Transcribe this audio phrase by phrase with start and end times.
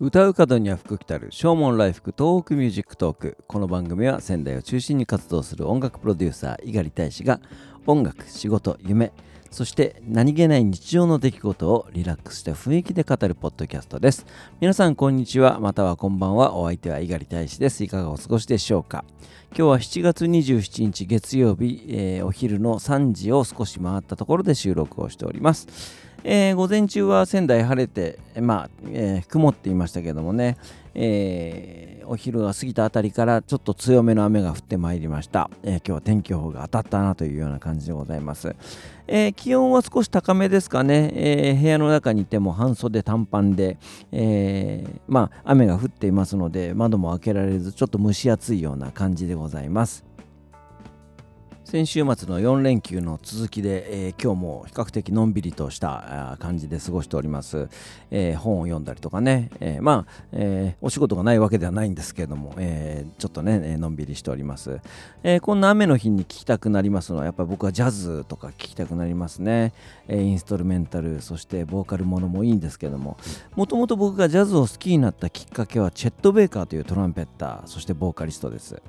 [0.00, 3.36] 笑う門には福来たる唱門来福東北ミュージックトーク。
[3.48, 7.40] この番組は仙台を中心に活動する音楽プロデューサー猪狩大使が
[7.84, 9.12] 音楽仕事夢
[9.50, 14.24] そして何気ない日常の出来事をリラックスした雰囲気で語るポッドキャストです。
[14.60, 15.58] 皆さんこんにちは。
[15.58, 16.54] またはこんばんは。
[16.54, 17.82] お相手は猪狩大使です。
[17.82, 19.04] いかがお過ごしでしょうか。
[19.48, 26.07] 今日は7月27日月曜日、えー、お昼の3時を少し回ったところで収録をしております。
[26.24, 30.56] えー、午前中は仙台晴れて、まあえー、曇っていましたけどもね、
[30.94, 38.56] えー、お昼が過ぎたあたりからちょっと強めの雨が降ってまいりました、え今日は天気予報が当たったなというような感じでございます、
[39.06, 43.78] え気温は少し高めですかね、え部屋の中にいても半袖短パンで、
[44.10, 50.07] えまあ雨が降っていますので窓も開けられずちょっと蒸し暑いような感じでございます。
[51.70, 57.68] 先週末の4連休の続きで、えー、今日も比較的のんびりとした感じで過ごしております、
[58.10, 64.80] えー、本を読んだりとかね、えー、まあ、えお仕事がないわけではないんですけれども、えちょっとねのんびりしております、
[65.22, 69.74] えこんな雨の日に聴きたくなりますのはやっぱり僕はジャズとか聴きたくなりますね、
[70.08, 73.18] えインストルメンタルそしてボーカルものもいいんですけども
[73.56, 78.80] もともと僕がジャズを好きになったきっかけはチェット・ベイカーというトランペッターそしてボーカリストです。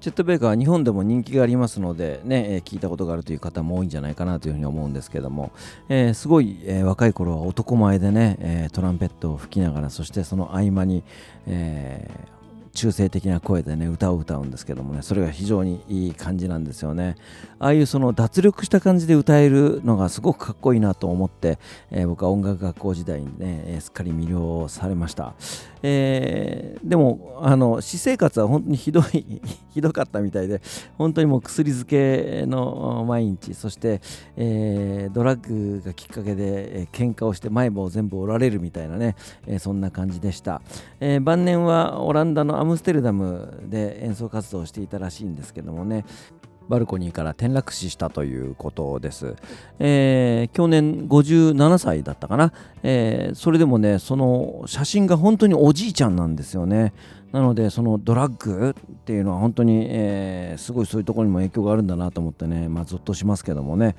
[0.00, 5.52] ジェット・ベイカーは日本でも人気がありますので、ね、えー、聞いたことがあるという方も多いんじゃないかなというふうに思うんですけども、
[5.88, 11.02] えー、すごい、えー、若い頃は男前でね、えトランペットを吹きながら、そしてその合間に、
[11.46, 12.08] え
[12.76, 17.16] 中性的な声でね歌を歌うんですけどもねそれが非常にいい感じなんですよね。
[17.58, 21.58] ああいうその脱力した感じで歌えるのがすごくかっこいいなと思って、
[21.90, 25.34] えー、僕は音楽学校時代にねえすっかり魅了されました、
[25.82, 29.40] えー、でもあの私生活は本当にひどい
[29.72, 30.60] ひどかったみたいで
[30.98, 34.02] 本当にもう薬漬けの毎日そして、
[34.36, 39.16] えー、ドラッグがきっかけで、えー、喧嘩をして前歯を全部折られるみたいなね、
[39.46, 40.60] えー、そんな感じでした、
[41.00, 46.04] えー、晩年はオランダのアムステルダムで演奏活動をしていたらしいんですけどもね
[46.68, 49.36] バルコニーから転落死したということです。
[49.78, 52.52] えー、去年57歳だったかな、
[52.82, 56.92] えー、それでもね、その写真が本当におじいちゃんなんですよね。
[57.32, 63.94] なので、そのドラッグっていうのは本当に、えー、すごいそういうところにも影響があるんだなと思ってね、まあ、ゾッとしますけどもね。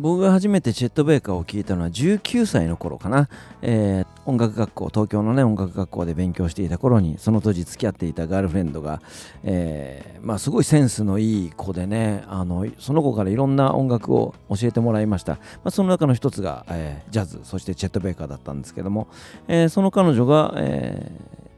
[0.00, 3.28] 僕が初めてチェット・ベイカーを聴いたのは19歳の頃かな、
[3.60, 9.02] えー、音楽学校東京のね音楽学校で勉強していた頃にその当時付き合っていたガールフレンドが、
[9.44, 19.06] えー、まあ、すごいセンスのいい子でねあのその子からいろんな音楽を教えてもらいました、まあ、その中の一つが、えー、ジャズそしてチェット・ベイカーだったんですけども、
[19.48, 21.12] えその彼女が、え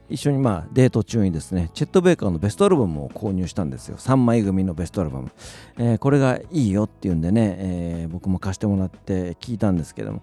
[0.09, 3.97] 一緒にまあデート中にですね、チェット・ベイカーのベストアルバムを購入したんですよ。
[3.97, 5.31] 3枚組のベストアルバム。
[5.77, 10.21] えー、これがいいよっていうんでね、えー、僕も貸してもらって聞いたんですけども、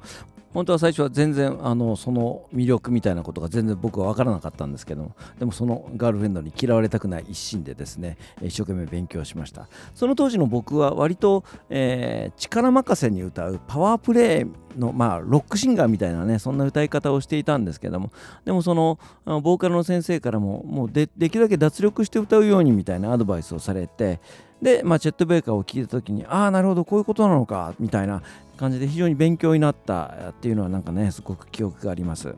[0.52, 9.68] 本当は最初は全然あのその魅力みたいなことが全然僕は分からなかったんですけどもでもそのガールフレンドに嫌われたくない一心でですね一生懸命勉強しました。
[9.94, 18.10] その当時の僕は割と、えー、力任せに歌うパワープレイのまあロックシンガーみたいなねそんな歌い方をしていたんですけども
[18.44, 24.20] でもそのボーカルの先生からももうでできるだけ脱力して歌うようにみたいなアドバイスをされて
[24.62, 28.22] で、まあ、チェット・ベイカーを聞いた時にああなるほどこういうことなのかみたいな
[28.60, 32.34] 感じで非常に勉強になったっていうのはなんかねすごく記憶があります。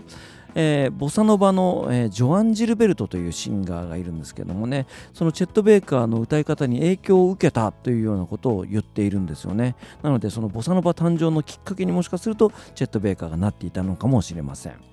[0.54, 14.91] えー、ボサノバの、えー、ジョアン・ジルベルトというシンガーがいるんですけどもねそのチェット・ベイカーの歌い方に影響を受けたというようなことを言っているんですよねなのでそのボサノバ誕生のきっかけにもしかするとチェット・ベイカーがなっていたのかもしれません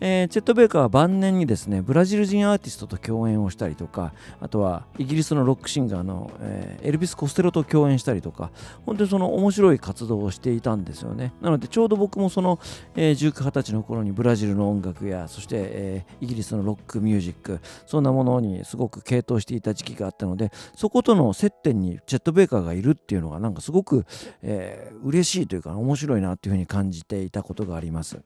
[0.00, 8.50] えー、チェット・ベイカーは晩年にですねブラジル人アーティストと共演をしたりとかあとはイギリスのロックシンガーの、えー、エルビス・コステロと共演したりとか
[8.86, 12.58] 本当にその面白い活動をしていたんですよねなのでちょうど僕もその、
[12.96, 24.06] えー、19、20歳の頃にブラジルの音楽やそして、えー、イギリスのロックミュージックそんなものにすごく傾倒していた時期があったのでそことの接点にチェット・ベイカーがいるっていうのがなんかすごく、
[24.42, 28.20] えー、嬉しいというか面白いなっていうふうに感じていたことがあります。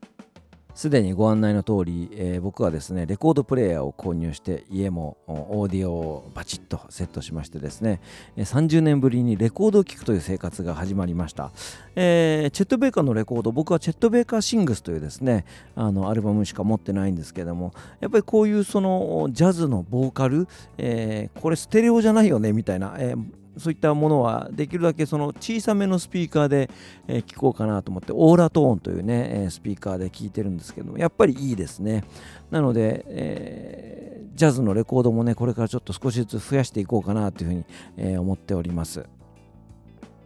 [0.75, 8.01] すでにご案内の通り、えー、僕はですねレコードプレーヤーを購入して家もオーディオをバチッとセットしましてですね
[8.37, 11.53] 30年ぶりにレコードを聴くという生活が始まりました、
[11.95, 15.45] えー、チェット・ベイカーのレコード僕はチェット・ベイカー・シングスというですね
[15.75, 20.49] あのアルバムしか持ってないんですけどもやっぱりこういうそのジャズのボーカル、
[20.79, 26.71] えー、これステレオじゃないよねみたいな、えーそういったものはできるだけその小さめのスピーカーで、
[27.07, 32.05] え、聞こうかなと思ってオーラトーンというね、え、スピーカーで聞いてるんですけどもやっぱりいいですね。
[32.51, 37.65] なので、えー、ジャズのレコードもねこれからちょっと少しずつ増やしていこうかなというふうに、
[37.97, 39.05] え思っております。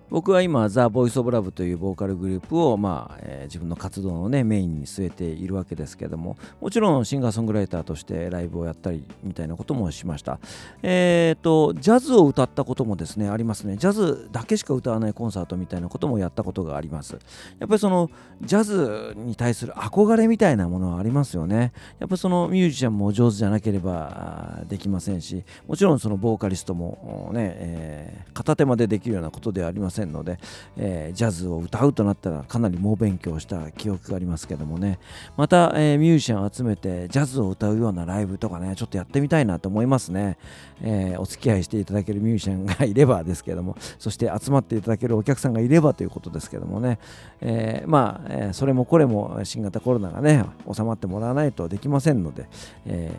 [0.08, 10.38] 僕は今、ザ・ボイス・オブ・ラブというボーカルグループを、まあえー、自分の活動の、ね、メインに据えているわけですけども、もちろんシンガーソングライターとしてライブをやったりみたいなこともしました。
[10.82, 13.76] えっ、ー、と、ジャズを歌ったこともですね、ありますね。
[13.76, 17.18] ジャズだけしか歌わないコンサートみたいなこともやったことがあります。
[17.58, 18.08] やっぱりその、
[18.42, 21.72] ジャズに対する憧れみたいなものはありますよね。
[21.98, 30.38] やっぱりそのミュージシャンも上手じゃなければできませんし、もちろんそのボーカリストもね、えー、片手までできるようなことではありますせんので、
[30.76, 34.98] えー、ジャズを歌うとなったらかなり猛勉強した記憶がありますけどもね。
[35.36, 40.38] また、えー、ミュージシャンを集めてジャズを歌うようなライブとかねちょっとやってみたいなと思いますね、
[40.82, 46.98] えー、お付き合いしていただけるミュージシャンがいればですけどもそして集まっていただけるお客さんがいればということですけどもね、
[47.40, 52.48] えー、まあ、えそれもこれも新型コロナがね収まってもらわないとできませんので、
[52.84, 53.12] え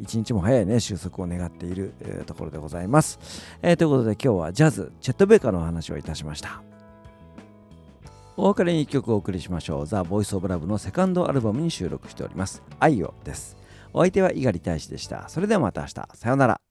[0.00, 1.92] 一日も早いね収束を願っている、
[2.26, 3.18] ところでございます、
[3.62, 6.62] えということで今日はジャズチェット・ベーカーのお話をいたしました
[8.36, 9.86] お別れに1曲お送りしましょう。
[9.86, 12.62] ザ・ボイス・オブ・ラブのセカンドアルバムに収録しております。
[12.80, 13.56] 愛をです。
[13.92, 15.28] お相手は猪狩大使でした。
[15.28, 15.92] それではまた明日。
[16.14, 16.63] さようなら。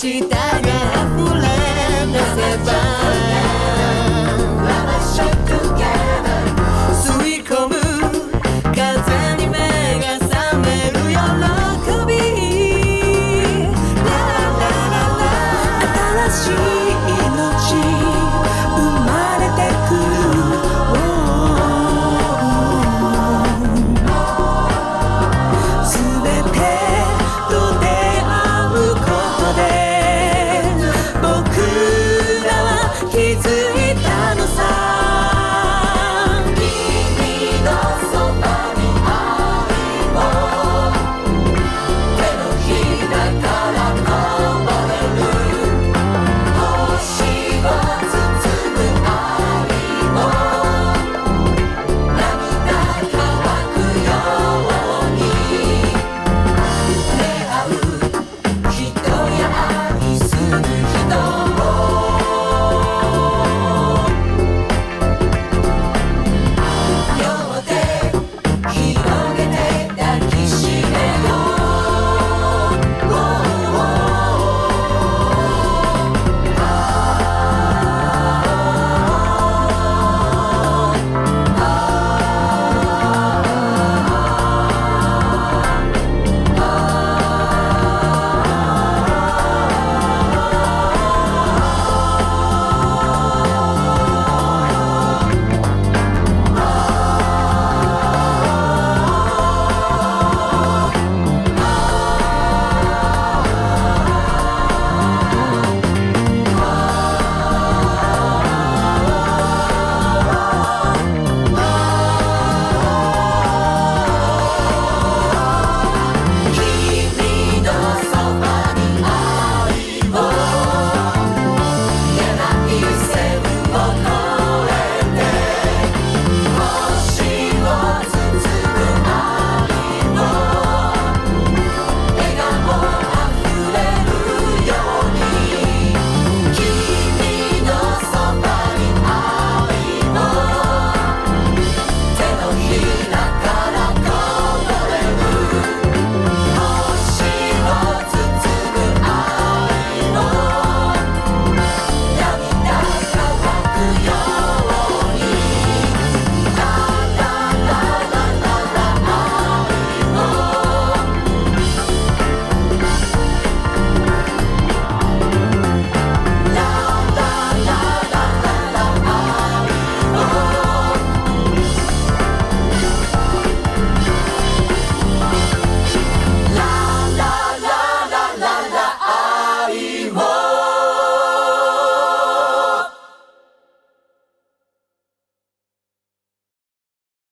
[0.00, 0.49] считать.